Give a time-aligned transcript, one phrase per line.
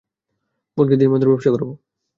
[0.77, 1.73] বোনকে দিয়ে মদের ব্যবসা করাবো?